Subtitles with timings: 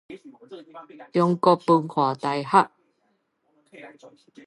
[1.13, 2.71] 中國文化大學